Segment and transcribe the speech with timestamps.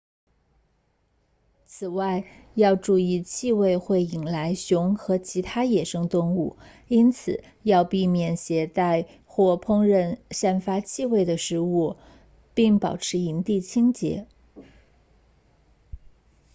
[1.67, 11.97] 此外要注意气味会引来熊和其他野生动物因此要避免携带或烹饪散发气味的食物
[12.55, 14.25] 并保持营地清洁